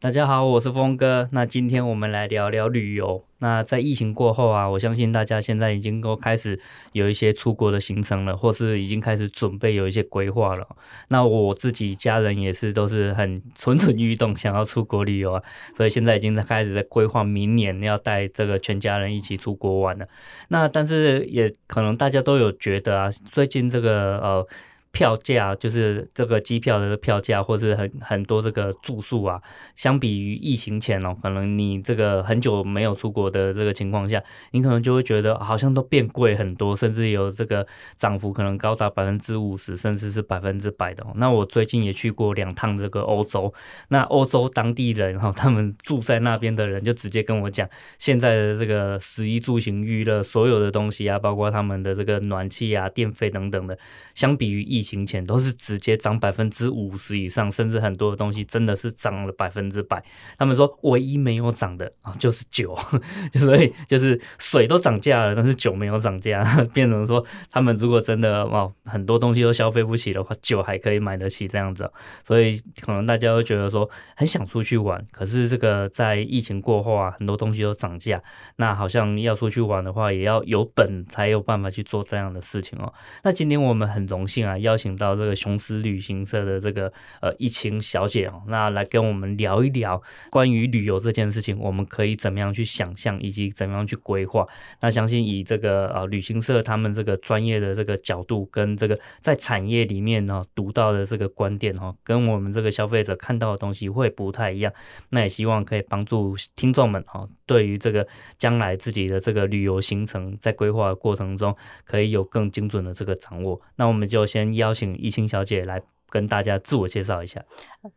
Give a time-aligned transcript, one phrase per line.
[0.00, 1.26] 大家好，我是峰哥。
[1.32, 3.24] 那今天我们来聊聊旅游。
[3.38, 6.60] 那在疫情过后啊，我相信大家现在已经都开始
[6.92, 10.64] 有一些出国的行程了，或是已经开始准备有一些规划了。
[11.08, 15.42] 那我自己家人也是都是很蠢蠢欲动，想要出国旅游啊，
[15.76, 20.06] 所以现在已经在开始在规划明年要带这个全家人一起出国玩了。
[20.46, 24.46] 那但是也可能大家都有觉得啊，最近这个呃。
[24.90, 29.40] 票价就是这个机票的票价，或是很很多这个住宿啊，
[29.76, 34.22] 相比于疫情前哦，可能你这个很久没有出国的这个情况下，
[34.52, 37.66] 你可能就会觉得好像都变贵很多，甚至有这个
[37.96, 41.06] 涨幅可能高达百分之五十，甚至是百分之百的。
[41.16, 43.52] 那我最近也去过两趟这个欧洲，
[43.88, 53.78] 那欧洲当地人哈，他们住在那边的人就直接跟我讲，现在的这个食衣住行娱乐所有的东西啊，包括他们的这个暖气啊、电费等等的，
[54.14, 60.00] 相比于疫疫情前都是直接涨百分之五十以上，甚至很多的东西真的是涨了百分之百。
[60.38, 62.78] 他们说唯一没有涨的啊，就是酒，
[63.34, 71.90] 所以就是水都涨价了，但是酒没有涨价， 变成说他们如果真的哦很多东西都消费不起的话，酒还可以买得起这样子。
[72.22, 78.22] 所以可能大家会觉得说很想出去玩，可是这个在疫情过后啊，很多东西都涨价，
[78.56, 82.92] 那好像要出去玩的话，也要有本才有办法去做这样的事情哦。
[83.24, 86.92] 那今天我们很荣幸啊，邀请到这个雄狮旅行社的这个
[87.22, 94.46] 呃一青小姐哦，那来跟我们聊一聊关于旅游这件事情，我们可以怎么样去想象，以及怎么样去规划。
[94.82, 104.70] 那相信以这个呃旅行社他们这个专业的这个角度，跟这个在产业里面呢独到的这个观点哦，跟我们这个消费者看到的东西会不太一样。
[105.08, 108.06] 那也希望可以帮助听众们哦，对于这个
[108.36, 111.56] 将来自己的这个旅游行程在规划的过程中，
[111.86, 113.58] 可以有更精准的这个掌握。
[113.76, 114.57] 那我们就先。
[114.58, 115.80] 邀请一清小姐来
[116.10, 117.42] 跟大家自我介绍一下。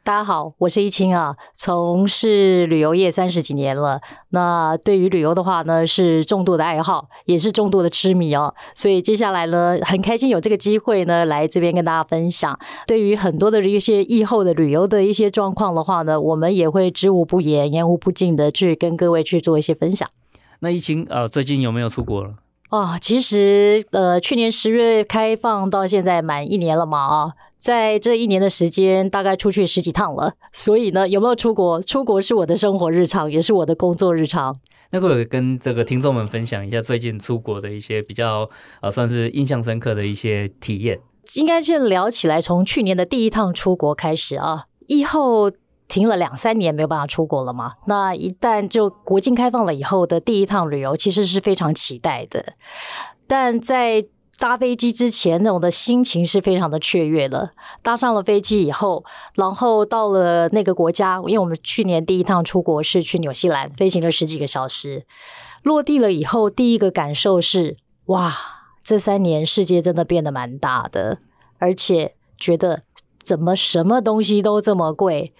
[0.03, 3.99] 大家好，我是一清啊，从事旅游业三十几年了。
[4.29, 8.53] 那对于旅游的话呢，是重度的爱好，也是重度的痴迷哦。
[8.75, 12.57] 所以接下来呢，很开心有这个机会呢，来这边跟大家分享。
[12.85, 20.07] 对于很多的一些疫后的旅游的一些状况的话呢，我们也会知无不言，言无不尽的去跟各位去做一些分享。
[20.59, 22.35] 那一青呃，最近有没有出国了？
[22.71, 30.35] 哦，其实呃，去年十月开放到现在满一年了嘛，啊，在这一年的时间，大概出去十几趟了。
[30.53, 31.81] 所以呢，有没有出国？
[31.81, 34.57] 出国是我的生活日常，也是我的工作日常。
[34.91, 38.49] 那可以跟这个听众们分享一下最近出国的一些比较
[38.81, 41.01] 呃，算是印象深刻的一些体验。
[41.35, 45.51] 应该先聊起来，从去年的第一趟出国开始啊，以后。
[45.91, 47.73] 停了两三年没有办法出国了嘛？
[47.85, 52.53] 那一旦就国境开放了以后的第一趟旅游，其实是非常期待的。
[53.27, 54.05] 但在
[54.39, 57.51] 搭飞机之前，那种的心情是非常的雀跃了。
[57.83, 59.03] 搭上了飞机以后，
[59.35, 65.05] 然后到了那个国家，因为我们去年第一趟出国是去纽西兰，飞行了十几个小时。
[65.63, 67.75] 落地了以后，第一个感受是：
[68.05, 68.33] 哇，
[68.81, 71.17] 这三年世界真的变得蛮大的，
[71.59, 72.83] 而且觉得。
[73.23, 75.33] 怎么什么东西都这么贵？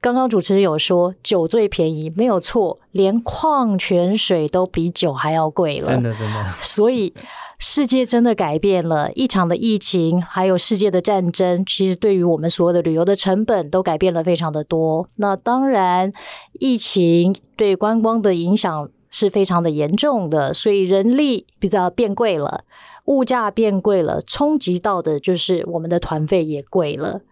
[0.00, 5.88] 刚刚主持人有说酒最便宜，没有错，连矿泉水都比酒还要贵了。
[5.88, 6.50] 真的，真的。
[6.58, 7.12] 所以
[7.58, 15.08] 世界真的改变了，一场的疫情，还有世界的战争，其实对于我们所有的旅游的成本都改变了非常的多。
[15.16, 16.12] 那当然，
[16.60, 22.64] 疫情对观光的影响是非常的严重的，所以人力比较变贵了。
[23.06, 27.22] 物价变贵了，冲击到的就是我们的团费也贵了。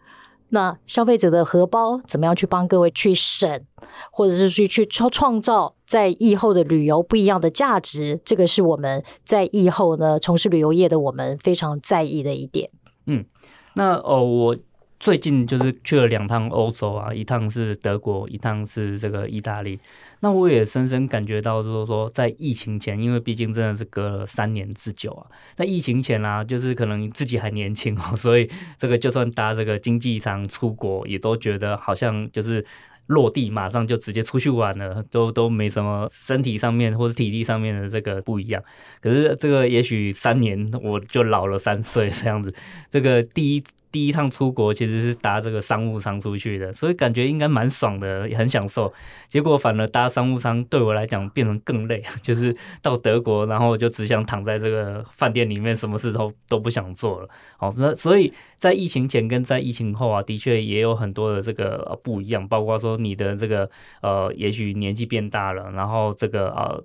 [0.49, 3.61] 那消费者的荷包怎么样去帮各位去省，
[4.11, 8.21] 或者是去去创创造在疫后的旅游不一样的价值？
[8.25, 12.71] 这个是我们在疫后呢从事旅游业的我们非常在意的一点。
[13.06, 13.25] 嗯，
[13.75, 14.56] 那哦我。
[15.00, 19.79] 最近就是去了两趟欧洲啊，一趟是德国，一趟是这个意大利。
[20.25, 25.26] 那我也深深感觉到，就是说在疫情前，因为毕竟真的是隔了三年之久啊。
[25.55, 32.65] 在疫情前啊，就是可能自己还年轻哦， 所以这个就算搭这个经济舱出国，也都觉得好像就是
[33.09, 38.62] 落地马上就直接出去玩了，都都没什么身体上面或者体力上面的这个不一样。
[39.03, 42.55] 可是这个也许三年我就老了三岁这样子，
[42.91, 43.62] 这个第一。
[43.94, 48.93] 第一趟出国其实是搭这个商务舱出去的，所以感觉应该蛮爽的，也很享受。
[49.29, 52.52] 结果反而搭商务舱对我来讲变成更累， 就是
[52.82, 57.29] 到德国，然后就只想躺在这个饭店里面，什么事都都不想做了。
[57.56, 63.70] 好，那所以在疫情前跟在疫情后啊，的确也有很多的这个不一样，包括说你的这个
[64.02, 66.85] 呃，也许年纪变大了，然后这个呃。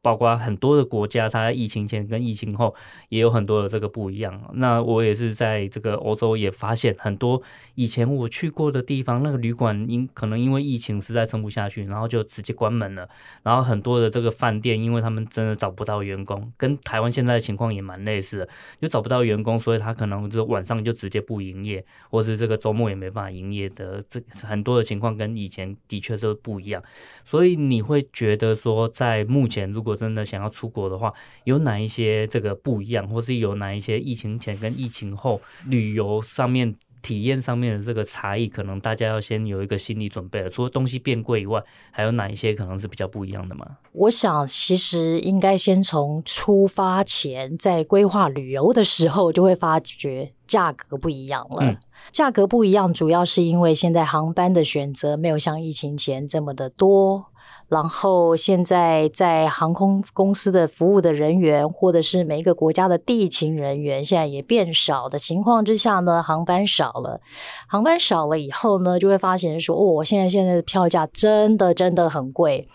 [0.00, 2.74] 包括很多的国家，它在疫情前跟疫情后
[3.08, 4.40] 也有很多的这个不一样。
[4.54, 7.42] 那我也是在这个欧洲也发现很多
[7.74, 13.08] 以前我去过的地方，那个旅馆因可能因为疫情实在撑不下去，然后就直接关门了。
[13.42, 18.48] 然后很多的这个饭店，因为他们真的找不到员工，跟台湾现在的情况也蛮类似的，
[18.80, 24.02] 就找不到员工，所以他可能就晚上就直接不营业，或是这个周末也没办法营业的。
[24.08, 26.80] 这很多的情况跟以前的确是不一样。
[27.24, 31.12] 所以你会觉得说，在目前如果如果真的想要出国的话，
[31.44, 40.50] 有哪一些这个不一样，或是有哪一些疫情前跟疫情后旅游上面体验上面的这个差异，可能大家要先有一个心理准备了。
[40.50, 43.66] 除了东西变贵以外，还有哪一些可能是比较不一样的吗？
[43.92, 51.58] 我想，其实应该先从出发前，在规划旅游的时候，就会发觉价格不一样了。
[51.60, 51.76] 嗯，
[52.12, 57.26] 价格不一样，主要是因为现在航班的选择没有像疫情前这么的多。
[57.68, 67.20] 然后现在在航空公司的服务的人员，或者是每一个国家的地勤人员，现在也变少的情况之下呢，航班少了，
[67.68, 72.66] 航班少了以后呢，就会发现说，哦，我现在现在的票价真的真的很贵，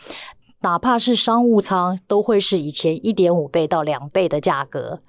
[0.61, 4.99] 哪怕是商务舱都会是以前一点五倍到两倍的价格，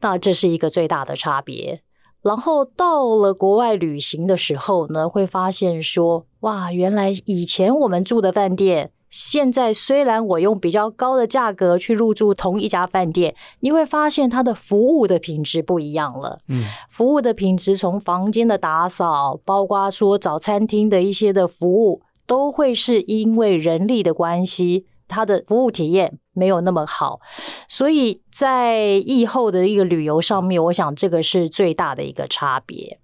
[0.00, 1.82] 那这是一个最大的差别。
[2.20, 8.90] 然后到了国外旅行的时候呢，会发现说，哇，原来以前我们住的饭店。
[9.10, 16.38] 现在虽然我用比较高的价格去入住同一家饭店，你会发现它的服务的品质不一样了。
[16.46, 27.18] 嗯，服务的品质从房间的打扫，包括说早餐厅的一些的服务，都会是因为人力的关系，它的服务体验没有那么好。
[27.66, 33.00] 所以在疫后的一个旅游上面，我想这个是最大的一个差别。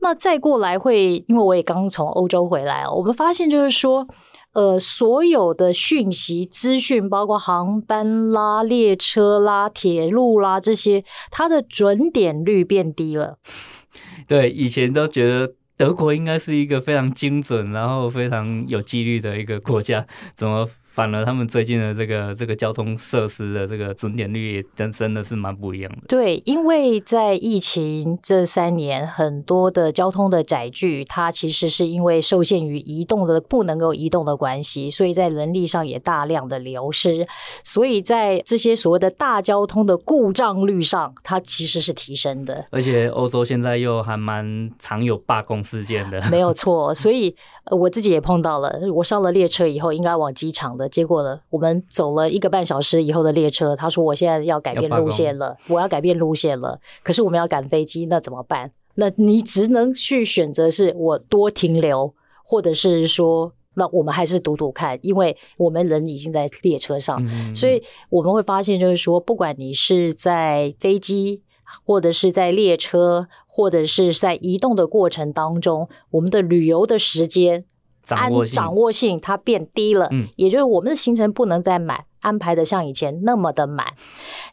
[0.00, 4.08] 那再过来会，因为我也刚从欧洲回来，我们发现就是说。
[4.54, 13.38] 呃，所有的讯息资讯，包括航班啦、列车啦、铁路啦这些，它的准点率变低了。
[14.26, 20.68] 对，以前都觉得德国应该是一个非常精准，然后非常有纪律的一个国家，怎么？
[20.94, 26.06] 反而他们最近的这个这个交通设施的这个准点率也真真的是蛮不一样的。
[26.06, 37.26] 对，因为在疫情这三年，很多的交通的载具，它其实是因为受限于移动的不能够移动的关系，所以在人力上也大量的流失。
[37.64, 42.64] 所以在这些所谓的大交通的故障率上，它其实是提升的。
[42.70, 46.22] 而且欧洲现在又还蛮常有罢工事件的。
[46.30, 47.34] 没有错，所以
[47.72, 48.72] 我自己也碰到了。
[48.94, 50.83] 我上了列车以后，应该往机场的。
[50.88, 56.80] 结果呢，我们走了一个半小时以后的列车，他说我现在要改变路线了，我要改变路线了。
[57.02, 58.72] 可是我们要赶飞机，那怎么办？
[58.96, 62.14] 那你只能去选择是我多停留，
[62.44, 71.42] 或者是说，那我们还是赌赌看，因为我们人已经在列车上，嗯、所以我们会发现，就是说，不管你是在飞机，
[71.84, 77.64] 或者是在列车，或者是在移动的过程当中，我们的旅游的时间。
[78.04, 83.94] 掌握，掌握性它变低了，嗯，也就是我们的行程不能再满，安排的像以前那么的满。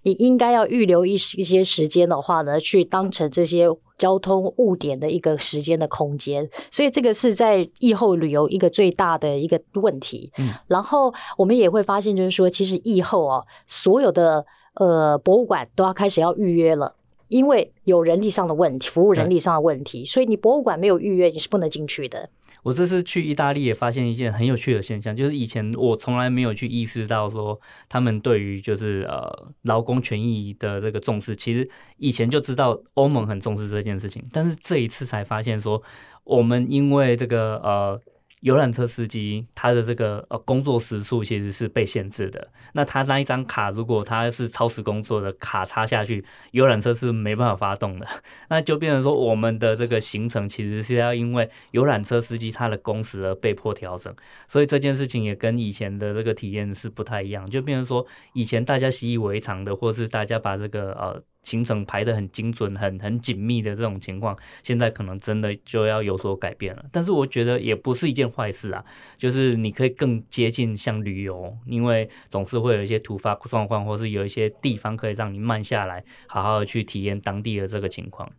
[0.03, 3.67] 你应该要预留一一些时间的话呢，去当成这些
[3.97, 6.49] 交通误点的一个时间的空间。
[6.71, 10.31] 所以这个是在疫后旅游一个最大的一个问题。
[10.37, 16.95] 嗯，然后我们也会发现，就是说，其实疫后哦，所有的呃博物馆都要开始要预约了，
[17.27, 22.29] 因为有人力上的问题，服务人力上的问题，所以你博物馆没有预约，你是不能进去的。
[22.63, 35.81] 我这次去意大利也发现一件很有趣的现象，就是以前我从来没有去意识到说他们对于就是呃劳工权益的这个重视，其实以前就知道欧盟很重视这件事情，但是这一次才发现说
[36.23, 38.01] 我们因为这个呃。
[38.41, 42.47] 游览车司机他的这个呃工作时数其实是被限制的。
[42.73, 48.07] 那他那一张卡，如果他是超时工作的卡插下去，游览车是没办法发动的。
[48.49, 54.13] 那就变成说，我们的这个行程其实是要因为游览车司机他的工时而被迫调整。
[54.47, 57.49] 所以这件事情也跟以前的这个体验是不太一样。
[57.49, 61.21] 就变成说，以前大家习以为常的，或是大家把这个呃。
[61.43, 66.85] 行程排得很精准、很很紧密的这种情况，现在可能真的就要有所改变了。
[66.91, 68.83] 但是我觉得也不是一件坏事啊，
[69.17, 78.31] 就是你可以更接近像旅游，因为总是会有一些突发状况，或是有一些地方可以让你慢下来，好好的去体验当地的这个情况。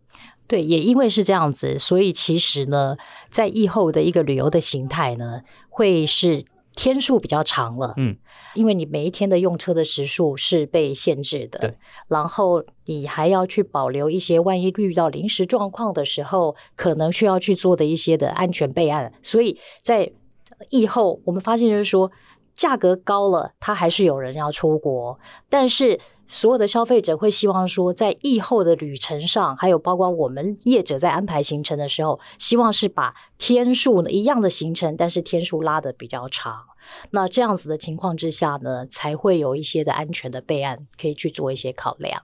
[0.46, 2.96] 对，也因为是这样子，所以其实呢，
[3.30, 5.40] 在疫后的一个旅游的形态呢，
[5.70, 6.44] 会是
[6.74, 7.94] 天数比较长了。
[7.96, 8.16] 嗯，
[8.54, 11.58] 因为你每一天的用车的时数是被限制的。
[11.58, 11.74] 对，
[12.08, 19.12] 然后你还要去保留一些万一遇到临时状况的时候，可能需要去做的一些的安全备案。
[19.22, 20.10] 所以在
[20.70, 22.10] 疫后，我们发现就是说，
[22.52, 25.98] 价格高了，它还是有人要出国，但是。
[26.28, 36.64] 所有的消费者会希望说，在疫后的旅程上，还有包括我们业者在安排行程的时候，希望是把天数呢一样的行程，但是天数拉得比较长。
[37.10, 42.22] 那这样子的情况之下呢，才会有一些的安全的备案可以去做一些考量。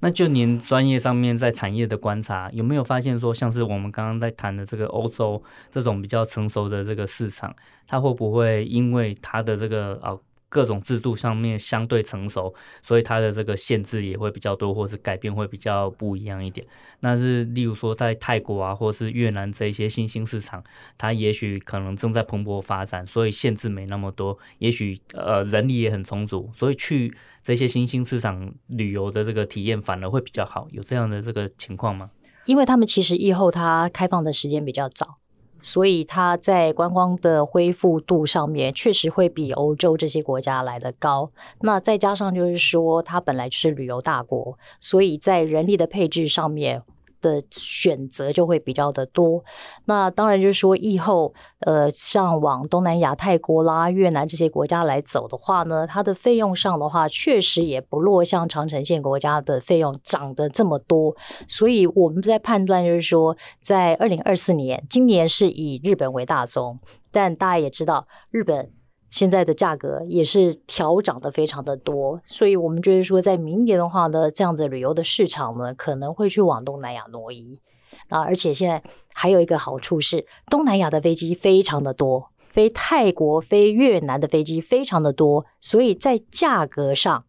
[0.00, 7.54] 那就您专业上面在产业的观察，有没有发现说，像是我们刚刚在谈的这个欧洲这种比较成熟的这个市场，
[7.86, 10.16] 它会不会因为它的这个啊？
[10.48, 16.66] 各种制度上面相对成熟，所以它的这个限制也会比较多，或是改变会比较不一样一点。
[17.00, 20.62] 那是例如说在泰国啊，或是越南这一些新兴市场，
[20.96, 30.66] 它也许可能正在蓬勃发展，所以限制没那么多，也许呃人力也很充足，所以去这些新兴市场旅游的这个体验反而会比较好。
[30.70, 32.10] 有这样的这个情况吗？
[32.46, 35.18] 因为他们其实疫后它开放的时间比较早。
[35.60, 41.30] 所以它在观光的恢复度上面，确实会比欧洲这些国家来的高。
[41.60, 46.82] 那再加上就是说，它本来就是旅游大国，所以在人力的配置上面。
[47.20, 49.44] 的选择就会比较的多，
[49.86, 61.16] 那当然就是说，疫后呃，像往东南亚、泰国啦、越南这些国家来走的话呢，它的费用上的话，确实也不落像长程线国家的费用涨得这么多。
[61.48, 66.78] 所以我们在判断就是说，在二零二四年，今年是以日本为大宗，
[67.10, 68.77] 但大家也知道日本。
[69.10, 77.60] 现在的价格也是调涨的非常的多，所以我们觉得说，在明年的话呢，这样子旅游的市场呢，可能会去往东南亚挪移。
[78.08, 87.24] 啊，而且现在还有一个好处是，东南亚的飞机非常的多，飞泰国、飞越南的飞机非常的多，所以在价格上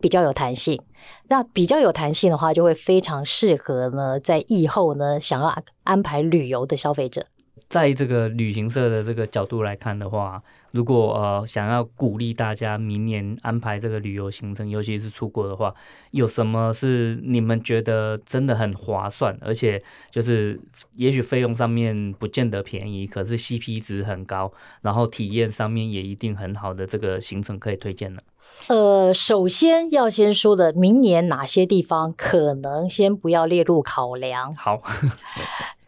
[0.00, 0.80] 比较有弹性。
[1.28, 7.26] 那比较有弹性的话，就会非常适合呢，在疫后呢，想要安排旅游的消费者。
[7.72, 15.74] 在这个旅行社的这个角度来看的话，如果呃想要鼓励大家明年安排这个旅游行程，尤其是出国的话，
[16.10, 20.60] 有什么是你们觉得真的很划算，而且就是
[20.96, 24.52] 也许费用上面不见得便宜，可是 CP 值很高，
[24.82, 28.20] 然后体验上面也一定很好的这个行程可以推荐呢？
[28.66, 34.54] 呃，首先要先说的，明年哪些地方可能先不要列入考量？
[34.54, 34.82] 好。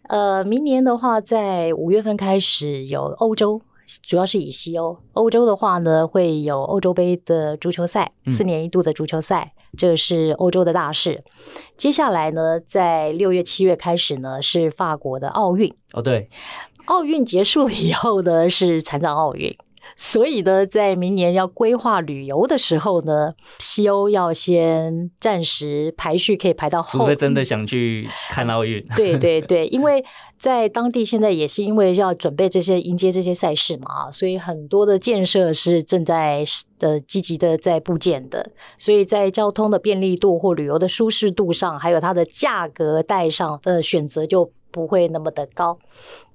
[0.08, 3.61] 呃，明年的话，在五月份开始有欧洲，
[4.02, 4.99] 主要是以西欧。
[5.14, 11.25] 欧洲的话呢，会有欧洲杯的足球赛，四年一度的足球赛，嗯、这是欧洲的大事。
[11.76, 15.75] 接下来呢，在六月、七月开始呢，是法国的奥运。
[15.94, 16.28] 哦，对，
[16.84, 19.54] 奥运结束了以后呢，是残障奥运。
[19.96, 27.00] 所以呢，在明年要规划旅游的时候呢，西欧要先暂时排序，可以排到后。
[27.00, 28.84] 除非真的想去看奥运。
[28.96, 30.04] 对对对，因为
[30.38, 36.44] 在当地现在也是因为要准备这些迎接这些赛事嘛，所以很多的建设是正在
[36.80, 44.50] 呃积极的在布建的，所以在交通的便利度或旅游的舒适度上，还有它的价格带上呃选择就。
[44.74, 45.78] 不会那么的高。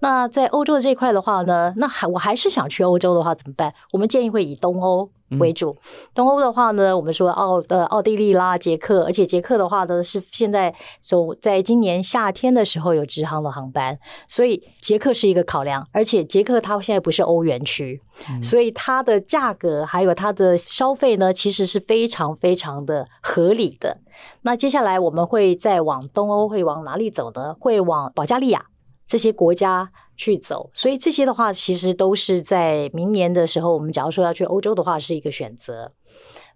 [0.01, 3.73] 那在欧洲的这一块的话呢，那还我还是想去欧洲的话怎么办？
[3.91, 5.71] 我们建议会以东欧为主。
[5.71, 15.85] 嗯、东欧的话呢，我们说奥呃奥地利啦、捷克，而且捷克的话呢是现在走在今年夏天的时候有直航的航班，所以捷克是一个考量。
[15.91, 23.97] 而且捷克它现在不是欧元区，嗯、所以它的价格还有它的消费呢，其实是非常非常的合理的。
[24.43, 27.53] 那接下来我们会再往东欧，会往哪里走呢？
[27.59, 28.65] 会往保加利亚
[29.09, 30.69] 这些国家去走。
[30.73, 35.91] 所以这些的话，其实都是在明年的时候，我们假如说要去欧洲的话，是一个选择。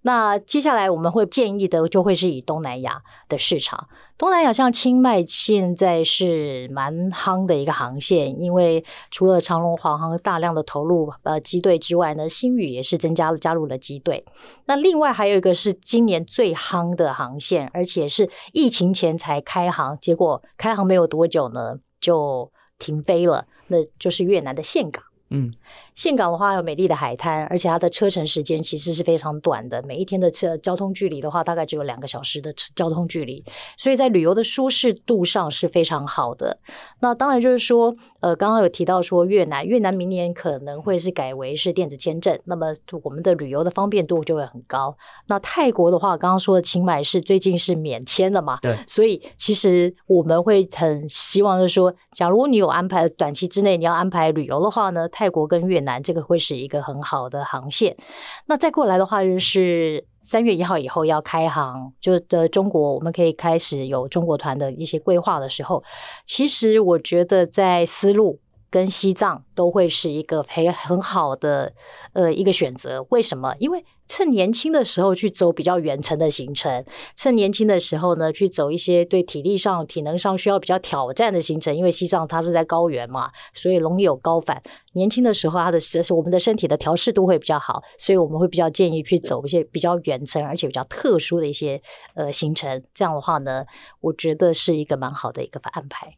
[0.06, 3.88] 那接下来我们会建议的就会是以东南亚的市场。
[4.18, 14.26] 东南亚像清迈现在是蛮夯的一个航线，因为除了长荣、华航大量的投入呃机队之外呢，新宇也是增加了加入了机队。
[14.66, 25.02] 那另外还有一个是今年最夯的航线，而且是疫情前才开航，结果开航没有多久呢就停飞了，那就是越南的岘港。
[25.30, 25.52] 嗯，
[25.96, 33.44] 岘港的话有美丽的海滩，而且它的车程时间其实是非常短的，每一天的车交通距离的话，大概只有两个小时的交通距离，
[33.76, 36.60] 所以在旅游的舒适度上是非常好的。
[37.00, 44.96] 那当然就是说，呃，刚刚有提到说越南，越南明年可能会是改为是电子签证，那么我们的旅游的方便度就会很高。
[45.28, 48.58] 那泰国的话，刚刚说的清迈是最近是免签了嘛？
[48.62, 57.98] 对，所以其实我们会很希望就是说，假如你有安排短期之内你要安排旅游的话呢，泰国跟越南这个会是一个很好的航线。
[58.46, 65.84] 那再过来的话，就是三月一号以后要开航，就的中国我们可以开始有中国团的一些规划的时候，
[66.26, 68.40] 其实我觉得在思路
[68.74, 71.72] 跟西藏都会是一个很很好的
[72.14, 73.06] 呃一个选择。
[73.12, 73.54] 为什么？
[73.60, 76.84] 因为趁年轻的时候去走比较远程的行程，
[77.16, 81.76] 趁年轻的时候呢，去走一些对体力上、体能上需要比较挑战的行程。
[81.76, 84.60] 因为西藏它是在高原嘛，所以容易有高反。
[84.94, 85.78] 年轻的时候，它的
[86.10, 91.80] 我们的身体的调试度会比较好，所以我们会比较建议去走一些比较远程而且比较特殊的一些
[92.16, 92.84] 呃行程。
[92.92, 93.66] 这样的话呢，
[94.02, 96.18] 我觉得是一个蛮好的一个安排。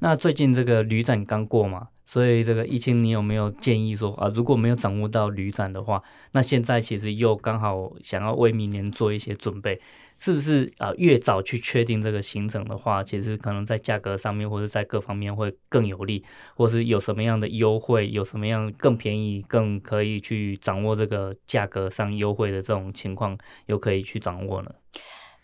[0.00, 9.80] 那最近这个旅展刚过嘛，所以这个疫情，你有没有建议说啊，如果没有掌握到旅展的话，那现在其实又刚好想要为明年做一些准备，
[10.18, 10.92] 是不是啊？
[10.98, 16.22] 越早去确定这个行程的话，其实可能在价格上面或者在各方面会更有利，
[16.54, 24.70] 或是有什么样的优惠，有什么样更便宜、更可以去掌握这个价格上优惠的这种情况，又可以去掌握呢？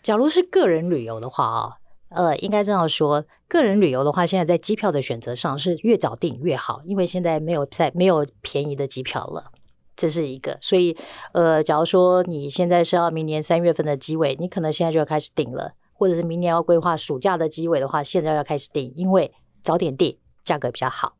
[0.03, 1.82] 假如是个人旅游的话啊。
[2.13, 9.51] 呃，应该这样说，个人旅游的话，现在在机票的选择上是越早订越好，因为现在没有在没有便宜的机票了，
[9.95, 10.57] 这是一个。
[10.61, 10.95] 所以，
[11.33, 21.13] 呃，假如说你现在是要明年三月份的机位，你可能现在就要开始订了，或者是明年要规划暑假的机位的话，现在要开始订，因为早点订价格比较好。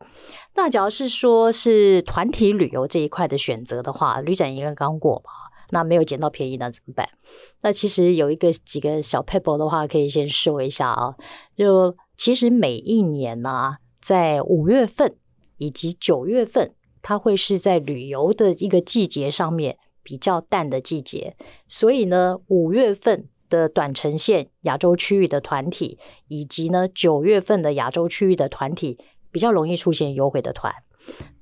[0.56, 5.43] 那假如是说是团体旅游这一块的选择的话，旅展应该刚过吧。
[5.74, 7.10] 那没有捡到便宜，那怎么办？
[7.62, 11.16] 那其实有一个几个小撇步的话，可以先说一下啊。
[11.56, 15.16] 就其实每一年呢、在五月份
[15.58, 21.36] 以及九月份，它会是在旅游的一个季节上面比较淡的季节。
[21.68, 29.00] 所以呢，五月份的短程线亚洲区域的团体，以及呢九月份的亚洲区域的团体，
[29.32, 30.72] 比较容易出现优惠的团。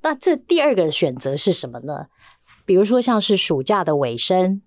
[0.00, 2.06] 那这第二个选择是什么呢？
[2.72, 4.62] 比如说，像是暑假的尾声，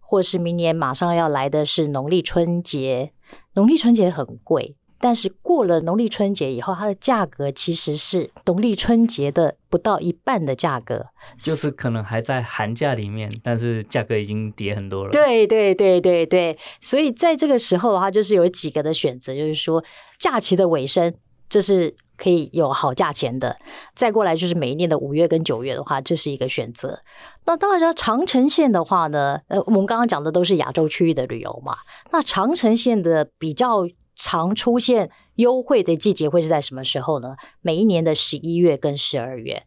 [0.00, 3.12] 或是明年马上要来的是农历春节。
[3.52, 15.10] 农历春节很贵，但是过了农历春节以后，它的价格其实是农历春节的不到一半的价格，就是可能还在寒假里面，但是价格已经跌很多了。
[15.10, 19.84] 对对对对对，所以在这个时候的话，就是有几个的选择，就是说
[20.18, 21.14] 假期的尾声，
[21.46, 21.94] 这是。
[22.20, 23.56] 可以有好价钱的，
[23.94, 27.00] 再过来就是每一年的五月跟九月的话，这是一个选择。
[27.46, 31.78] 那当然，说长城线的话呢，呃，我们刚刚讲的都是亚洲区域的旅游嘛。
[32.12, 37.36] 那长城线的比较常出现优惠的季节会是在什么时候呢？
[37.62, 39.62] 每一年的十一月跟十二月。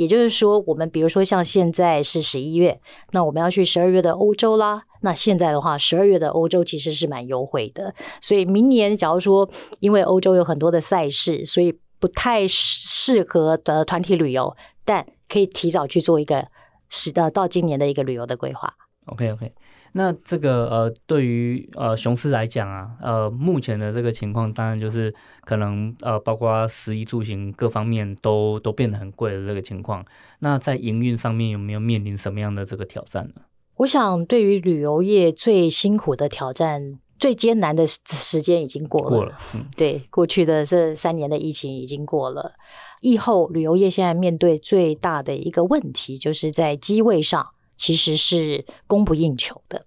[0.00, 4.84] 也就是说，我们比如说像现在是十一月，那我们要去十二月的欧洲啦。
[5.02, 7.94] 那现在的话，十二月的欧洲其实是蛮优惠的。
[8.18, 9.46] 所以明年，假如说
[9.80, 16.46] 因为欧洲有很多的赛事，所以不太适合的团体旅游，但可以提早去做一个
[16.88, 18.72] 使得到今年的一个旅游的规划。
[19.04, 19.52] OK OK。
[19.92, 25.12] 那这个呃，对于呃雄狮来讲啊，呃，目前的这个情况，当然就是
[25.44, 30.04] 可能呃，包括食衣住行各方面都都变得很贵的这个情况。
[30.38, 33.42] 那在营运上面有没有面临什么样的这个挑战呢？
[33.78, 39.08] 我想，对于旅游业最辛苦的挑战、最艰难的时间已经过了。
[39.08, 42.52] 过了，嗯， 对，过去的这三年的疫情已经过了。
[43.00, 47.48] 疫后旅游业现在面对最大的一个问题，就是在机位上。
[47.80, 49.86] 其实是供不应求的，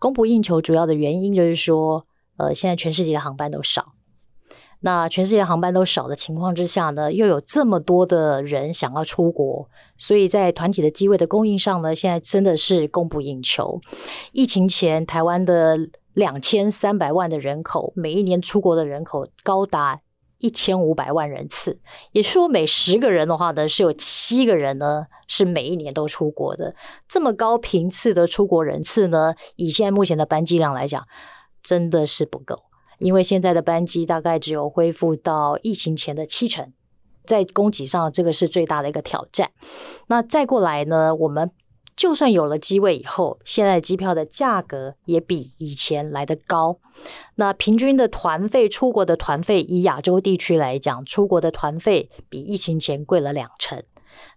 [0.00, 2.04] 供不应求主要的原因就是说，
[2.36, 3.92] 呃，现在全世界的航班都少，
[4.80, 13.80] 那全世界航班都少的情况之下呢，又有这么多的人想要出国，所以在团体的机位的供应上呢，现在真的是供不应求。
[14.32, 15.78] 疫情前，台湾的
[16.14, 20.00] 两千三百万的人口，每一年出国的人口高达。
[20.44, 21.80] 一千五百万人次，
[22.12, 26.74] 也是说每十个人的话呢，是有七个人呢是每一年都出国的。
[27.08, 31.02] 这么高频次的出国人次呢，以现在目前的班机量来讲，
[31.62, 32.64] 真的是不够。
[32.98, 36.70] 因为现在的班机大概只有恢复到疫情前的七成，
[37.24, 39.50] 在供给上这个是最大的一个挑战。
[40.08, 41.50] 那再过来呢，我们。
[41.96, 46.78] 就算有了机位以后，现在机票的价格也比以前来得高。
[47.36, 53.82] 那平均的团费，出国的团费，以亚洲地区来讲，出国的团费比疫情前贵了两成。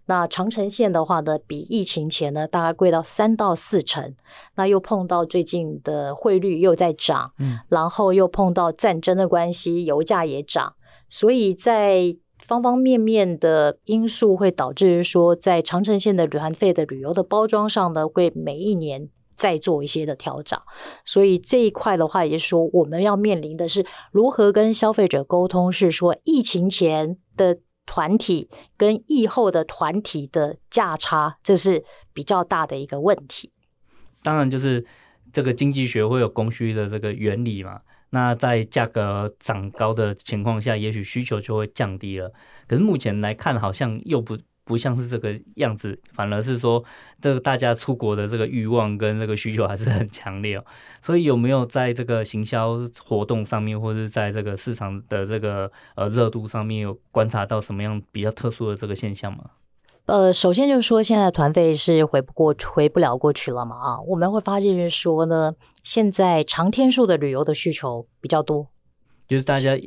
[0.06, 4.14] 那长城线的话呢，比疫情前呢大概贵到三到四成。
[4.56, 10.74] 那又碰到最近的汇率又在涨，嗯，然后又碰到战争的关系，油价也涨，
[11.08, 12.16] 所以在
[12.48, 20.58] 方方面面的因素会导致说，在长城线的旅团费的旅游的包装上呢，会每一年再做一些的调整。
[21.04, 31.84] 所以这一块的话，也就是说，我们要面临的是如何跟消费者沟通，是说疫情前的团体跟疫后的团体的价差，这是
[32.14, 33.52] 比较大的一个问题。
[34.22, 34.86] 当然，就是
[35.32, 37.82] 这个经济学会有供需的这个原理嘛。
[38.10, 42.32] 那在价格涨高的情况下，也许需求就会降低了。
[42.66, 46.84] 可是目前来看，好像又不不像是这个样子，反而是说，
[47.20, 50.64] 这个大家出国的这个欲望跟这个需求还是很强烈哦。
[51.00, 59.44] 所以有没有在这个行销活动上面，或者是在这个市场的这个呃热度上面，有观察到什么样比较特殊的这个现象吗？
[60.08, 68.66] 呃，首先就是说，现在团费是回不过、回不了过去了嘛啊，我们会发现是说呢，现在长天数的旅游的需求比较多，
[69.28, 69.78] 就是大家。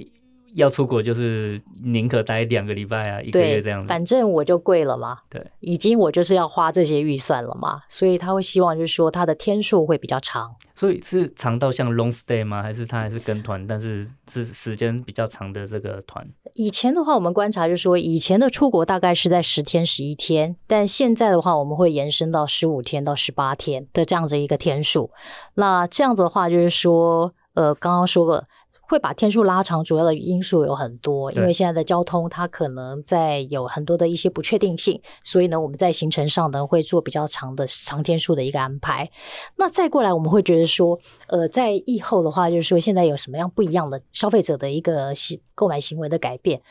[0.56, 3.88] 要出国就是宁可待两个礼拜啊，一个月这样子。
[3.88, 5.20] 反正我就贵了嘛。
[5.30, 10.54] 对，已经我就是要花这些预算了嘛，所以他会希望就是说他的天数会比较长。
[10.76, 12.62] 所以是长到像 long stay 吗？
[12.62, 16.28] 还是他还是跟团，但是是时间比较长的这个团？
[16.54, 25.12] 以前的话，我们观察就是说，以前的出国大概是在十天、十一天，但现在的话，我们会延伸到十五天到十八天的这样子一个天数。
[25.54, 28.48] 那这样子的话，就是说，呃，刚刚说了。
[28.92, 39.10] 会把天数拉长，主要的因素有很多，因为现在的交通它可能在有很多的一些不确定性，所以呢，我们在行程上呢会做比较长的长天数的一个安排。
[39.56, 46.62] 那再过来，我们会觉得说，呃，在疫后的话，就是说现在有什么样不一样的消费者的一个行购买行为的改变？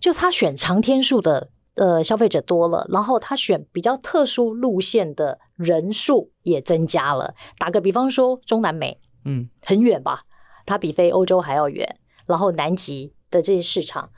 [0.00, 7.34] 就他选长天数的呃消费者多了，然后他选比较特殊路线的人数也增加了。
[7.58, 10.24] 打个比方说，中南美，嗯，很远吧？
[10.70, 11.96] 它比非欧洲还要远，
[12.28, 14.10] 然后南极的这些市场，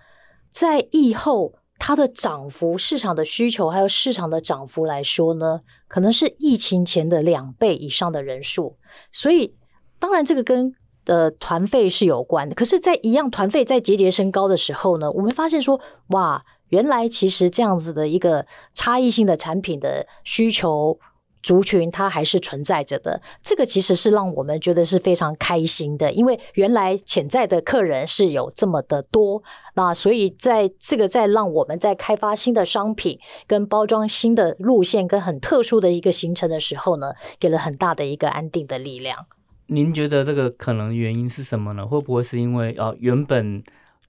[0.50, 8.76] 在疫后它的涨幅、市场的需求还有市场的涨幅来说呢，可能是疫情前的两倍以上的人数。
[9.10, 9.56] 所以，
[9.98, 10.74] 当然这个跟
[11.06, 12.54] 的团费是有关的。
[12.54, 21.00] 可是，在一样团费在节节升高的时候呢，我们发现说，哇，原来其实这样子的一个差异性的产品的需求。
[21.42, 29.42] 族群它还是存在着的，这个其实是让我们觉得是非常开心的，因为原来潜在的客人是有这么的多，
[29.74, 39.26] 那所以在这个在让我们在开发新的商品、跟包装新的路线、跟很特殊的一个行程的时候呢，给了很大的一个安定的力量。
[39.66, 41.84] 您觉得这个可能原因是什么呢？
[41.84, 43.62] 会不会是因为哦，原本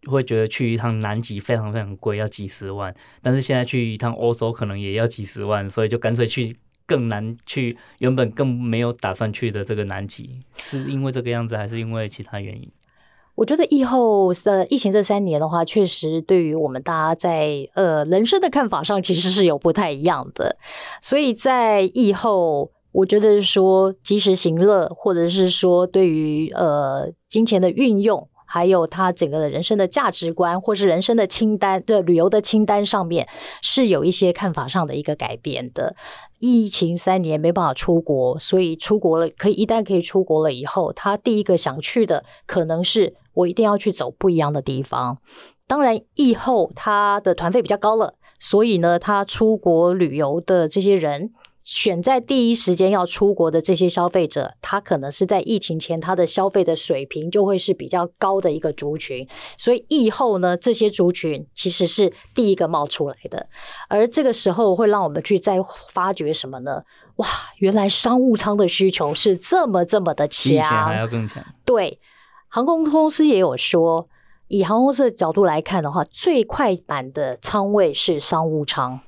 [0.05, 6.55] 会觉得去一趟南极非常非常贵，要几十万，但是现在去一趟欧洲可能也要几十万，所以就干脆去。
[6.85, 12.69] 更难去，原本更没有打算去的这个南极，是因为这个样子，还是因为其他原因？
[13.35, 20.57] 我觉得疫后呃，疫情这三年的话，确实对于我们大家在呃人生的看法上，其实是有不太一样的。
[21.01, 28.29] 所以在疫后，我觉得说及时行乐，或者是说对于呃金钱的运用。
[28.53, 33.27] 还有他整个的人生的价值观，或是人生的清单的旅游的清单上面，
[33.63, 35.95] 是有一些看法上的一个改变的。
[36.39, 45.17] 疫情三年没办法出国，所以出国了，可以一旦可以出国了以后，他第一个想去的可能是我一定要去走不一样的地方。
[45.65, 51.31] 当然，疫后他的团费比较高了，所以呢，他出国旅游的这些人。
[51.63, 59.25] 选在第一时间要出国的这些消费者，他可能是在疫情前他的消费的水平就会是比较高的一个族群，
[59.57, 63.47] 所以疫后呢，这些族群其实是第一个冒出来的，
[63.87, 65.57] 而这个时候会让我们去再
[65.93, 66.83] 发掘什么呢？
[67.15, 67.27] 哇，
[67.59, 71.41] 原来商务舱的需求是这么这么的强，比以前还要更强。
[71.63, 71.97] 对，
[72.49, 74.09] 航空公司也有说，
[74.49, 78.99] 以航空公司的角度来看的话，最快版的舱位是商务舱。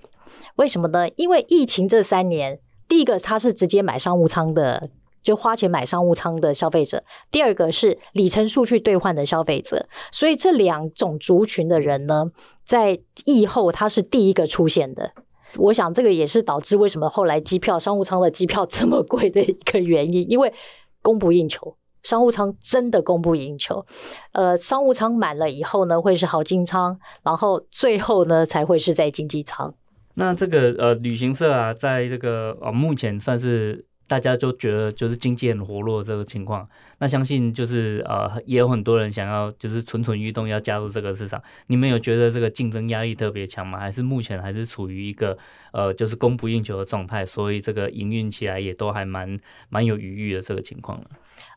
[0.55, 1.07] 为什么呢？
[1.15, 4.89] 因为疫情这三年，第一个他是直接买商务舱的，
[5.21, 9.87] 就花钱买商务舱的消费者；第二个是里程数去兑换的消费者。
[10.11, 12.31] 所以这两种族群的人呢，
[12.63, 15.11] 在疫后他是第一个出现的。
[15.57, 20.53] 我想这个也是导致为什么后来机票商务舱的机票这么贵的一个原因，因为
[21.01, 23.85] 供不应求，商务舱真的供不应求。
[24.33, 29.73] 呃，商务舱满了以后呢，会是豪金舱，然后最后呢才会是在经济舱。
[30.15, 36.67] 那这个呃，旅行社啊，在这个呃、哦，目前算是大家就觉得就是经济很活络这个情况，
[36.99, 41.41] 那相信就是呃也有很多人想要就是蠢蠢欲动要加入这个市场。
[41.67, 43.79] 你们有觉得这个竞争压力特别强吗？
[43.79, 45.37] 还是目前还是处于一个
[45.73, 49.37] 呃就是供不应求的状态，所以这个营运起来也都还蛮
[49.69, 51.07] 蛮有余裕的这个情况呢？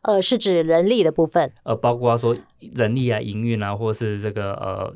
[0.03, 4.92] 呃，是指人力的部分，呃，包括说人力啊、营运啊，或是这个呃，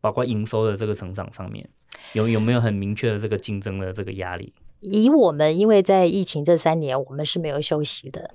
[0.00, 1.68] 包括营收的这个成长上面，
[2.12, 4.52] 有有没有很明确的这个竞争的这个压力？
[4.80, 8.34] 以我们，因为在疫情这三年，我们是没有休息的，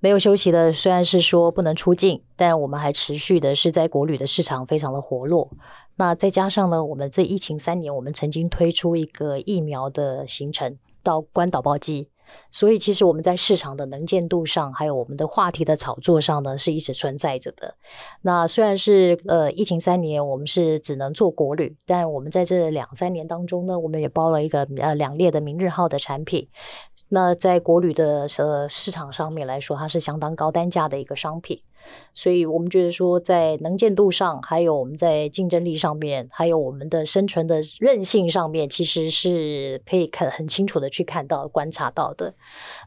[0.00, 0.72] 没有休息的。
[0.72, 5.50] 虽然是说不能出境，但我们还持续的是在国旅的市场非常的活络。
[5.96, 12.08] 那再加上呢，我们这疫情三年，我们曾经推出一个疫苗的行程到关岛包机。
[12.50, 17.74] 所以，其实我们在市场的能见度上，还有我们的话题的炒作上呢，是一直存在着的。
[18.22, 26.48] 那虽然是呃疫情三年，我们是只能做国旅，但我们在这两三年当中呢，我们也包了一个呃两列的明日号的产品。
[27.08, 31.60] 那在国旅的呃市场上面来说，它是相当高单价的一个商品。
[32.12, 42.34] 所以我们觉得说，在能见度上，还有我们在竞争力上面，还有我们的生存的韧性上面，其实是可以看很清楚的去看到、观察到的。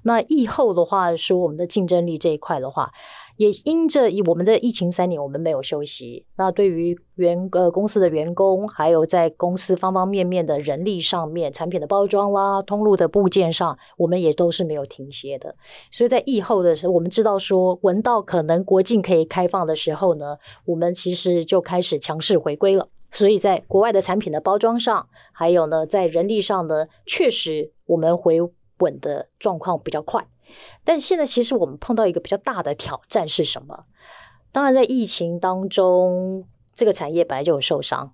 [0.03, 2.91] 那以后的话，说我们的竞争力这一块的话。
[3.39, 6.25] 也因着我们的疫情三年，我们没有休息。
[6.35, 15.55] 那对于员呃公司的员工，还有在公司方方面面的人力上面，产品的包装啦、通路的部件上，我们也都是没有停歇的。
[15.89, 22.89] 所以在疫后的时候，我们知道说，闻到可能国境可以开放的时候呢，我们其实就开始强势回归了。
[23.13, 28.41] 所以在国外的产品的包装上，还有呢，在人力上呢，确实我们回
[28.79, 30.27] 稳的状况比较快。
[30.83, 33.85] 但现在其实我们碰到一个比较大的挑战是什么？
[34.51, 38.11] 当然，在疫情当中，这个产业本来就有受伤，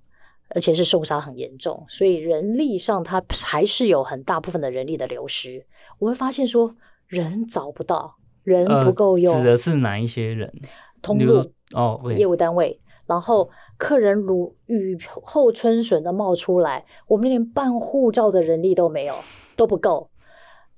[0.49, 5.65] 而且是受伤很严重，所以人力上它还是有很大部分的人力的流失。
[5.97, 6.75] 我会发现说，
[7.07, 9.33] 人找不到，人不够用。
[9.33, 10.53] 呃，指的是哪一些人？
[11.01, 11.37] 通路
[11.71, 12.17] 哦，okay.
[12.17, 19.15] 业务单位，然后客人如雨后春笋的冒出来，我们连办护照的人力都没有，
[19.55, 20.09] 都不够。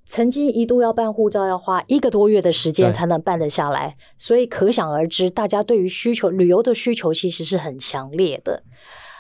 [0.07, 8.63] 曾经一度要办护照，要花一个多月的时间才能办得下来，所以可想而知，大家对于需求旅游的需求其实是很强烈的。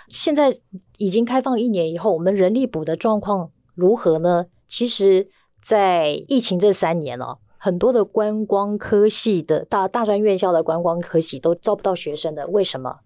[0.07, 0.49] 现在
[0.97, 4.45] 已经开放一年以后，我们人力补的状况如何呢？
[4.69, 5.27] 其实，
[5.61, 12.99] 在疫情这三年哦，很多的观光科系的大大专院校的观光科系都招不到学生的，为什么？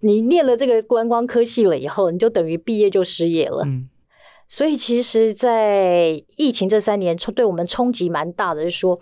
[0.00, 3.62] 你念了这个观光科系了以后，你就等于毕业就失业了。
[3.64, 3.88] 嗯
[4.48, 9.00] 所以，其实，在疫情这三年冲，对我们冲击蛮大的，就是说，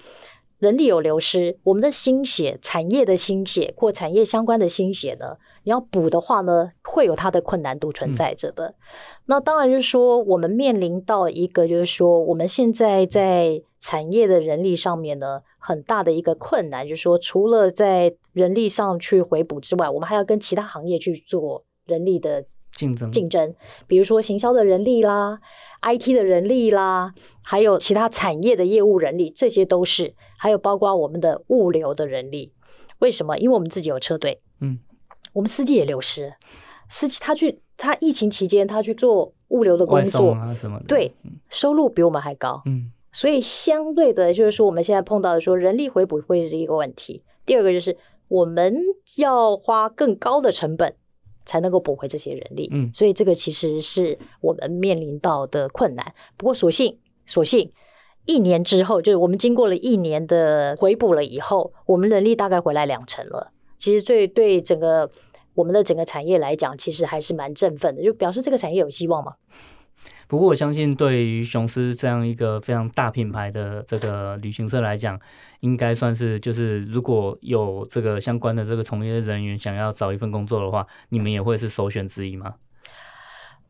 [0.59, 8.69] 人力有流失，我们的心血、产业的心血或产业相关的心血呢，你要补的话呢，会有它的困难度存在着的。
[8.69, 8.75] 嗯、
[9.27, 22.47] 那当然就是说，我们面临到一个，就是说，我们现在在产业的人力上面呢，很大的一个困难，就是说，除了在人力上去回补之外，我们还要跟其他行业去做人力的。
[22.75, 23.55] 竞争竞争，
[23.87, 25.39] 比如说行销的人力啦
[25.83, 32.53] ，IT 的人力啦，还有其他产业的业务人力，这些都是，还有包括我们的物流的人力。
[32.99, 33.39] 为什么？
[33.39, 34.79] 因为我们自己有车队，嗯，
[35.33, 36.35] 我们司机也流失，
[36.89, 41.13] 司机他去他疫情期间他去做物流的工作啊什么的，对，
[41.51, 47.23] 收入比我们还高，嗯，所以相对的，就是说我们现在碰到的说人力回补会是一个问题。
[47.47, 47.97] 第二个就是
[48.29, 48.75] 我们
[49.19, 50.95] 要花更高的成本。
[51.45, 56.15] 才能够补回这些人力，嗯，所以这个其实是我们面临到的困难。
[56.37, 57.71] 不过所幸，所幸
[58.27, 63.53] 一年之后，就是我们经过了一年的回补了以后，我们人力大概回来两成了。
[63.77, 65.11] 其实对对整个
[65.55, 69.35] 我们的整个产业来讲，其实还是蛮振奋的，就表示这个产业有希望嘛。
[70.27, 75.21] 不过我相信，对于雄狮这样一个非常大品牌的这个旅行社来讲，
[75.61, 82.55] 应该算是就是如果有这个相关的这个从业人员想要找一份工作的话，你们也会是首选之一吗？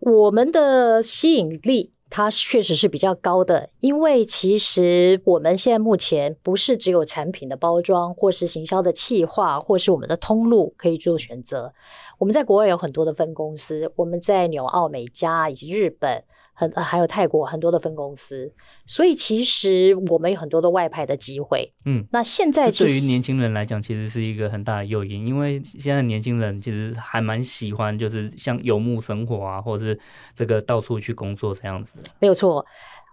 [0.00, 11.72] 我们的吸引力它确实是比较高的，因为其实我们现在目前不是只有产品的包装，或是行销的企划，或是我们的通路可以做选择。
[12.18, 16.22] 我们在国外有很多的分公司，我们在纽澳美加以及日本。
[16.54, 18.50] 很还有泰国很多的分公司，
[18.86, 21.72] 所以其实我们有很多的外派的机会。
[21.84, 30.00] 嗯，那现在其实对于年轻人来讲，其实是一个很大的诱因，因为现在年轻人其实还蛮喜欢，就是像游牧生活啊，或者是
[30.34, 31.98] 这个到处去工作这样子。
[32.20, 32.64] 没有错，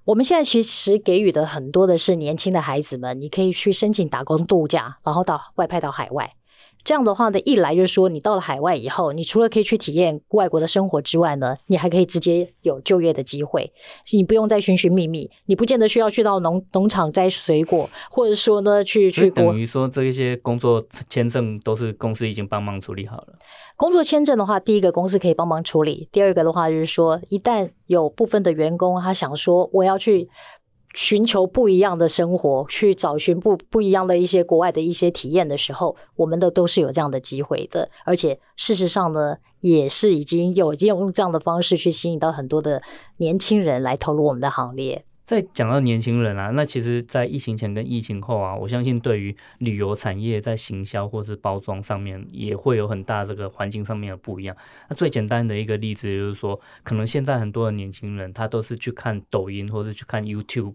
[0.05, 6.31] 我们现在其实给予的很多的是年轻的孩子们，你可以去申请打工度假，然后到外派到海外。
[6.83, 13.71] 这样的话呢，一来就是说，你到了海外以后，你除了可以去体验外国的生活之外呢，你还可以直接有就业的机会，
[14.13, 23.33] 你不用再寻寻觅觅，你不见得需要去到农农场摘水果，或者说呢，去去等于说这些工作签证都是公司已经帮忙处理好了。
[23.77, 30.29] 工作签证的话，第一个公司可以帮忙处理，第二个的话就是说，一旦有部分的员工他想说我要去。
[30.93, 37.89] 寻求不一样的生活，去找寻不不一样的一些国外的一些体验的时候，我们的都是有这样的机会的。
[38.03, 42.81] 而且事实上呢，也是已经有用这样的方式去吸引到很多的
[43.17, 45.05] 年轻人来投入我们的行列。
[45.31, 54.53] 在讲到年轻人啊，那其实，在疫情前跟疫情后啊，我相信对于旅游产业在行销或是包装上面，也会有很大这个环境上面的不一样。
[54.89, 60.73] 那最简单的一个例子就是说，可能现在很多的年轻人他都是去看抖音或是去看 YouTube。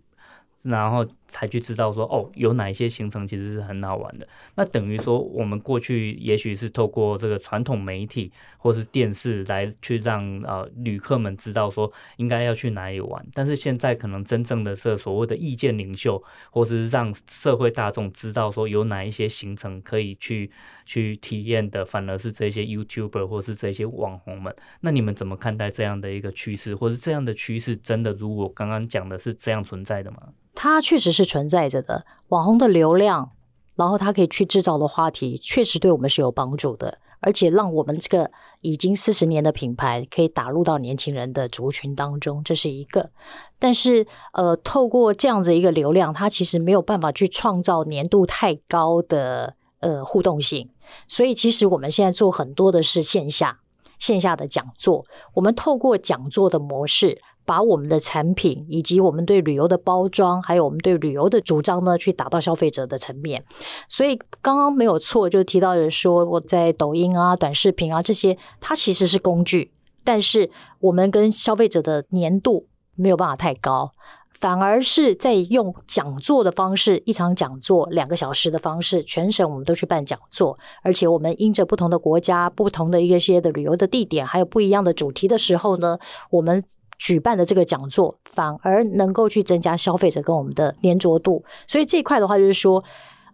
[0.67, 4.27] 然后才去知道说哦，有哪一些行程其实是很好玩的。
[4.57, 13.25] 那等于说，我们过去也许是透过这个传统媒体或是电视来去让呃旅客们知道说应该要去哪里玩。
[13.33, 20.51] 但是现在可能真正的是所谓的意见领袖，或是让社会大众知道说有哪一些行程可以去
[20.85, 24.55] 去体验的，反而是这些 YouTuber 或是这些网红们。
[24.81, 30.29] 那你们怎么看待这样的一个趋势，或是这样的趋势真的如果刚刚讲的是这样存在的吗？
[30.57, 33.31] 它确实是存在着的，网红的流量，
[33.77, 38.31] 然后它可以去制造的话题，确实对我们是有帮助的，而且让我们这个
[38.63, 43.11] 已经四十年的品牌可以打入到年轻人的族群当中，这是一个。
[43.59, 50.71] 但是，呃，透过这样子一个流量，它其实没有办法去创造年度太高的呃互动性，
[51.07, 53.61] 所以其实我们现在做很多的是线下
[53.99, 57.21] 线下的讲座，我们透过讲座的模式。
[57.47, 63.43] 把我们的产品以及我们对旅游的包装，还有我们对旅游的主张呢，去打到消费者的层面。
[63.89, 69.71] 所以刚刚没有错，就提到说我在抖音啊、短视频啊这些，它其实是工具，
[70.03, 73.93] 但是我们跟消费者的粘度没有办法太高，
[74.41, 85.97] 反而是在用讲座的方式，一场讲座两个小时的方式，全省我们都去办讲座，而且我们因着不同的国家、不同的一些的旅游的地点，还有不一样的主题的时候呢，
[86.31, 86.65] 我们。
[86.99, 91.45] 举办的这个讲座，反而能够去增加消费者跟我们的粘着度。
[91.67, 92.83] 所以这一块的话，就是说，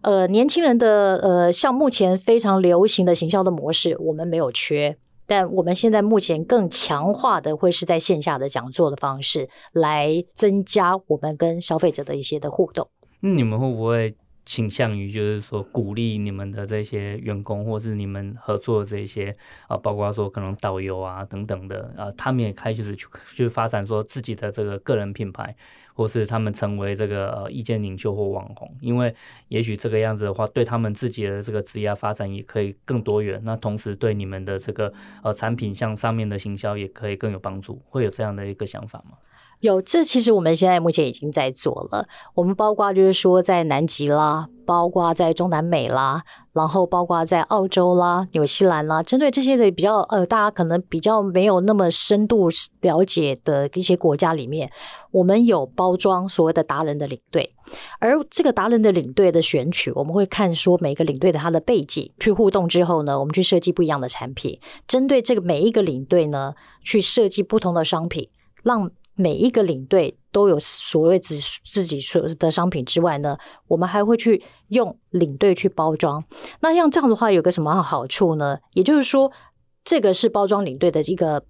[0.01, 12.87] 呃，年轻人的呃，像目前非常流行的行销的模式，我们没有缺，但我们现在目前更强化的会是在线下的讲座的方式，来增加我们跟消费者的一些的互动。
[13.21, 14.15] 那你们会不会？
[14.45, 19.35] 倾向于就是说鼓励你们的这些员工，或是你们合作的这些
[19.67, 25.55] 啊，包括说可能导游啊等等的啊，他们也开始去去发展说自己的这个个人品牌，
[25.93, 29.15] 或是他们成为这个呃意见领袖或网红，因为
[29.47, 33.41] 也许这个样子的话，对他们自己的这个职业发展也可以更多元。
[33.45, 34.91] 那同时对你们的这个
[35.23, 39.17] 呃产品向上面的行销也可以更有帮助，会有这样的一个想法吗？
[39.63, 42.05] 有，这其实我们现在目前已经在做了。
[42.35, 46.21] 我们包括就是说在南极啦，包括在中南美啦，
[46.51, 52.49] 然后包括在澳洲啦、纽西兰啦，针对这些的比较呃，大家可能比较没有那么深度
[52.81, 54.69] 了解的一些国家里面，
[55.11, 57.55] 我们有包装所谓的达人的领队。
[57.99, 68.27] 而这个达人的领队的选取，我们会看说每个领队的他的背景去互动之后呢，我们去设计不一样的产品，针对这个每一个领队呢，去设计不同的商品，
[68.61, 68.91] 让。
[69.15, 76.23] 每一个领队都有所谓自自己所的商品之外呢，我们还会去用领队去包装。
[76.61, 78.57] 那像这样的话，有个什么好处呢？
[78.73, 79.31] 也就是说，
[79.83, 81.43] 这个是包装领队的一个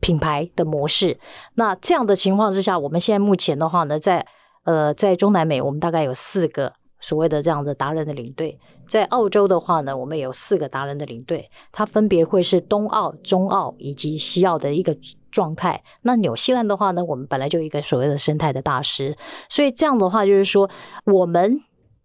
[0.00, 1.18] 品牌的模式。
[1.54, 4.24] 那这样的情况之下，我们现在目前的话呢，在
[4.64, 8.58] 呃在中南美，我们大概有四个所谓的这样的达人的领队。
[8.86, 14.96] 在澳洲的话呢，我们有四个达人的领队，它分别会是东澳、中澳以及西澳的一个。
[15.30, 15.84] 状态。
[16.02, 19.14] 那纽西兰的话呢，我们本来就一个所谓的生态的大师，
[19.50, 20.68] 所以这样的话就是说，
[21.04, 21.60] 我们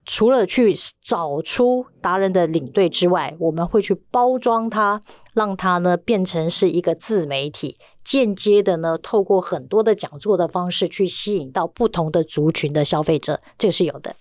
[0.06, 5.00] 除了去找出达人的领队之外，我们会去包装它，
[5.34, 14.14] 让它呢变成是一个自媒体，间接的呢透过很多的讲座的方式去吸引到不同的族群的消费者，这个是有的。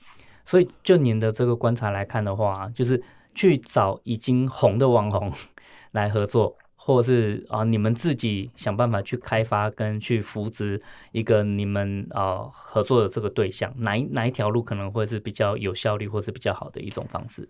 [0.45, 3.03] 所以就您的这个观察来看的话，就是
[3.35, 5.33] 去找已经红的网红
[5.93, 6.57] 来合作。
[6.85, 17.49] 或者是啊，你们自己想办法去开发跟去扶植一个你们啊合作的这个对象，哪一哪一条路可能会是比较有效率或是比较好的一种方式？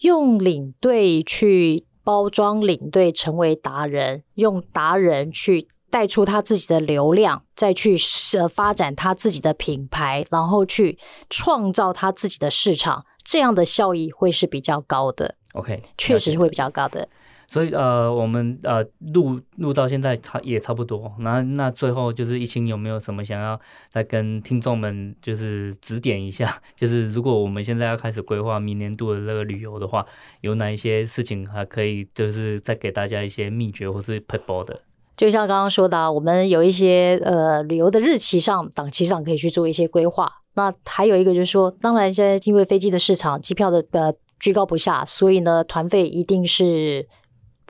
[0.00, 7.96] 用领队去包装领队成为达人，用达人去带出他自己的流量，再去
[8.38, 10.98] 呃发展他自己的品牌，然后去
[11.30, 15.34] 创造他自己的市场，这样的效益会是比较高的。
[15.54, 17.08] OK，确实是会比较高的。
[17.50, 18.84] 所以呃，我们呃
[19.14, 21.10] 录录到现在差也差不多。
[21.20, 23.58] 那那最后就是一清有没有什么想要
[23.88, 26.60] 再跟听众们就是指点一下？
[26.76, 30.04] 就是如果我们现在要开始规划明年度的这个旅游的话，
[30.42, 34.82] 有哪一些事情还可以就是再给大家一些秘诀或是撇步的？
[35.18, 40.32] 就像刚刚说的，我们有一些呃旅游的日期上档期上可以去做一些规划。
[40.54, 47.06] 那还有一个就是说，当然现在因为飞机的市场机票的呃居高不下，所以呢团费一定是。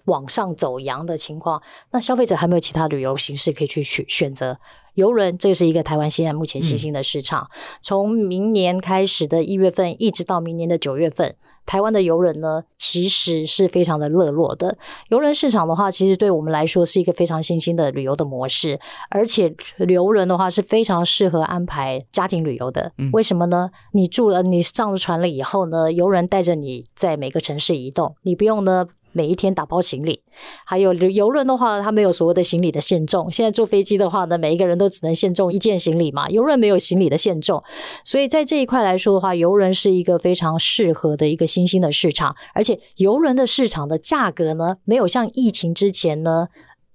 [0.05, 1.61] 往上走扬的情况，
[1.92, 4.59] 那消费者还没有其他旅游形式可以去选选择。
[4.94, 7.51] 游轮，这是一个台湾现在目前新兴的市场。
[7.82, 11.36] 从、明年开始的一月份，一直到明年的九月份，
[11.69, 14.79] 台湾的游轮呢，其实是非常的热络的。
[15.11, 19.55] 游轮市场的话，其实对我们来说是一个非常新兴的旅游的模式，而且
[19.87, 22.91] 游轮的话是非常适合安排家庭旅游的。
[23.12, 23.69] 为什么呢？
[23.93, 28.87] 你住了，你上了船了以后呢，游轮带着你在每个城市移动，你不用呢。
[29.19, 30.21] 每一天打包行李，
[30.64, 33.29] 还有游轮的话，它没有所谓的行李的限重。
[33.33, 36.29] 现在坐飞机的话呢，每一个人都只能限重一件行李嘛。
[36.31, 37.61] 游轮没有行李的限重，
[38.05, 42.37] 所以在这一块来说的话，游轮是一个非常适合的一个新兴的市场。
[42.55, 46.47] 而且游轮的市场的价格呢，没有像疫情之前呢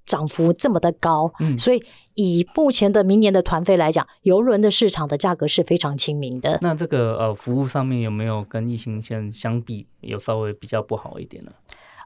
[0.05, 1.34] 涨幅这么的高。
[1.41, 6.59] 嗯，所以以目前的明年的团费来讲，游轮的市场的价格是非常亲民的。
[6.61, 11.51] 那这个呃服务上面有没有跟疫情前相比有稍微比较不好一点呢？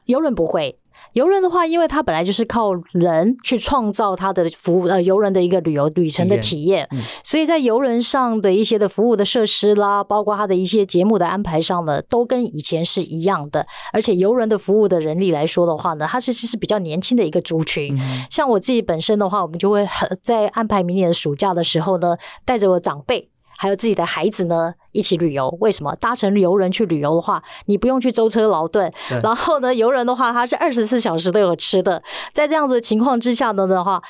[0.08, 0.78] 邮轮不会，
[1.12, 13.66] 游轮的话，因为它本来就是靠人去创造它的服务，呃，游轮的一个旅游旅程的体验，嗯、所以在游轮上的一些的服务的设施啦，包括它的一些节目的安排上呢，都跟以前是一样的。
[13.92, 17.94] 而且游轮的服务的人力来说的话呢，它其实是比较年轻的一个族群。
[17.94, 19.86] 嗯、像我自己本身的话，我们就会
[20.22, 23.28] 在安排明年的暑假的时候呢，带着我长辈。
[23.58, 25.48] 还有自己的孩子呢，一起旅游。
[25.60, 28.90] 为什么搭乘游轮去旅游的话，你不用去舟车劳顿。
[29.20, 32.00] 然后呢，游轮的话，它是二十四小时都有吃的。
[32.32, 34.00] 在这样子的情况之下呢的话，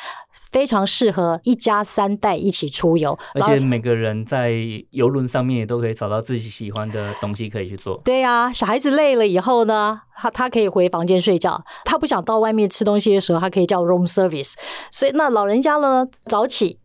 [0.53, 3.19] 非常适合一家三代一起出游。
[3.35, 4.53] 而且每个人在
[4.91, 7.99] 游轮上面也都可以找到自己喜欢的东西可以去做。
[8.05, 11.65] 对呀、啊，小孩子累了以后呢，他他可以回房间睡觉。
[11.87, 14.53] 他不想到外面吃东西的时候，他可以叫 room service。
[14.91, 16.79] 所以那老人家呢，早起。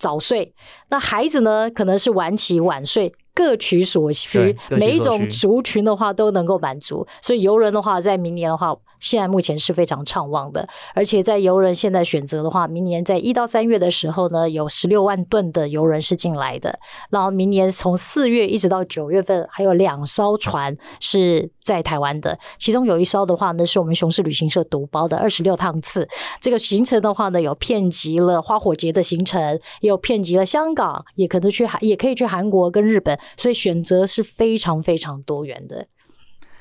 [0.00, 0.52] 早睡，
[0.88, 1.70] 那孩子呢？
[1.70, 7.06] 可能是晚起晚睡，各取所需，每一种族群的话都能够满足。
[7.22, 8.74] 所以游轮的话，在明年的话。
[9.00, 16.78] 现在目前是非常畅旺的，而且在游轮现在选择的话，明年在一到三月的时候呢，有十六万吨的游轮是进来的。
[17.10, 26.06] 然后明年从四月一直到九月份，还有两艘船是在台湾的，其中有一艘的话呢，是我们雄狮旅行社独包的二十六趟次。
[26.40, 35.86] 这个行程的话呢，有遍及了花火节的行程，也有遍及了香港，也可能去韩，也可以去韩国跟日本，所以选择是非常非常多元的。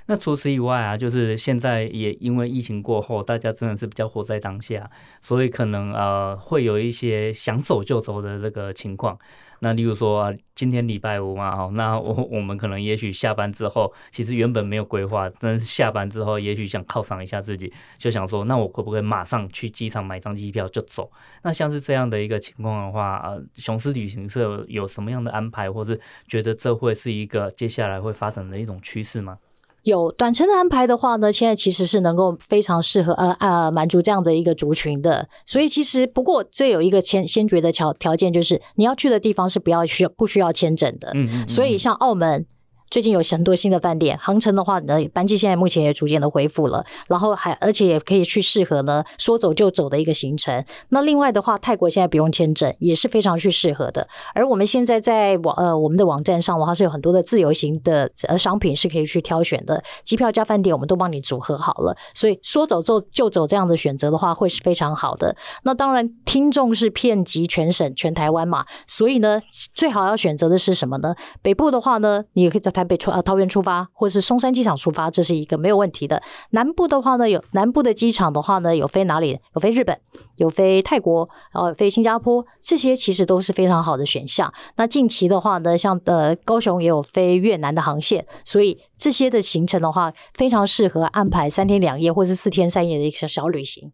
[0.09, 4.89] 那除此以外啊，就是现在也因为疫情过后，大家真的是比较活在当下，
[5.21, 9.15] 所以可能呃会有一些想走就走的这个情况。
[9.59, 21.11] 那例如说、今天礼拜五嘛，哦，那我我们可能也许下班之后，其实原本没有规划，但是下班之后也许想犒赏一下自己，就想说，那我可不可以马上去机场买张机票就走？
[21.43, 29.37] 那像是这样的一个情况的话，呃，雄狮旅行社有什么样的安排，或是觉得这会是一个接下来会发生的一种趋势吗？
[29.83, 35.27] 有短程的安排的话呢，现在其实是能够非常适合呃呃满足这样的一个族群的。
[35.45, 41.11] 所以其实不过这有一个先先决的条条件，就是你要去的地方是不要需要不需要签证的。
[41.13, 41.47] 嗯嗯嗯。
[41.47, 42.45] 所以像澳门。
[42.89, 50.63] 最近有很多新的饭店，航程的话呢，班机现在目前也逐渐的恢复了，然后还而且也可以去适合呢说走就走的一个行程。
[50.89, 54.07] 那另外的话，泰国现在不用签证，也是非常去适合的。
[54.33, 65.35] 而我们现在在网呃我们的网站上的话，是有很多的自由行的呃商品是可以去挑选的，机票加饭店我们都帮你组合好了，所以说走就就走这样的选择的话，会是非常好的。
[65.63, 69.39] 那当然，听众是遍及全省全台湾嘛，所以呢，
[69.73, 71.15] 最好要选择的是什么呢？
[71.41, 76.21] 北部的话呢，你也可以在台北出呃桃园出发，或是松山机场出发，这是一个没有问题的。
[76.51, 79.37] 南部的话呢，有南部的机场的话呢，有飞哪里？
[79.53, 79.99] 有飞日本，
[80.37, 84.53] 有飞泰国，然后飞新加坡，这些其实都是非常好的选项。
[84.77, 93.91] 那近期的话呢，像呃高雄也有飞越南的航线，所以这些的行程的话，非常适合安排三天两夜或是四天三夜的一个小旅行。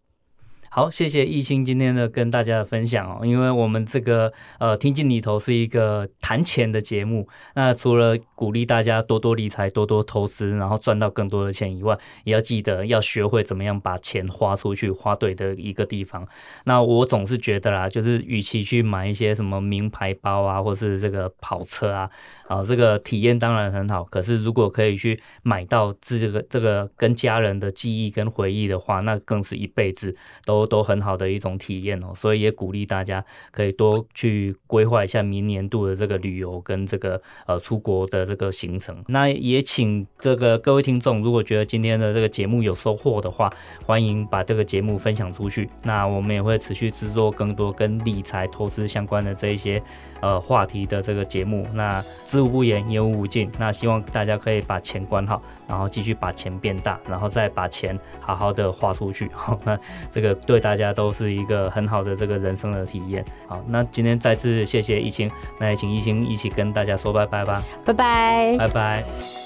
[0.75, 3.25] 好，谢谢亦欣今天的跟大家的分享哦。
[3.25, 16.27] 因为我们这个呃听进里头是一个谈钱的节目，那除了鼓励大家多多理财、多多投资，然后赚到更多的钱以外，也要记得要学会怎么样把钱花出去，花对的一个地方。
[16.65, 22.09] 那我总是觉得啦，就是与其去买一些什么名牌包啊，或是这个跑车啊。
[22.47, 30.15] 啊，这个体验当然很好，可是如果可以去买到这个这个跟家人的记忆跟回忆的话，那更是一辈子
[30.45, 32.13] 都都很好的一种体验哦。
[32.15, 39.03] 所以也鼓励大家可以多去规划一下明年度的这个旅游跟这个呃出国的这个行程。
[39.07, 43.51] 那也请这个各位听众，如果觉得今天的这个节目有收获的话，
[43.85, 45.69] 欢迎把这个节目分享出去。
[45.83, 49.81] 那我们也会持续制作更多跟理财投资相关的这一些
[50.21, 51.67] 呃话题的这个节目。
[51.73, 53.51] 那知无不言，言无无尽。
[53.59, 59.29] 那希望大家可以把钱管好，然后继续把钱变大，然后再把钱好好的花出去。
[59.33, 59.77] 好，那
[60.11, 63.23] 这个对大家都是一个很好的这个人生的体验。
[63.47, 65.29] 好，那今天再次谢谢艺兴，
[65.59, 67.63] 那也请艺兴一起跟大家说拜拜吧。
[67.85, 69.44] 拜拜，拜拜。